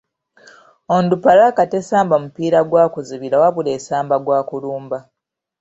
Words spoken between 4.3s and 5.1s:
kulumba.